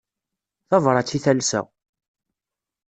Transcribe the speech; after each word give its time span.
Tabrat 0.69 1.15
i 1.19 1.23
talsa. 1.27 1.65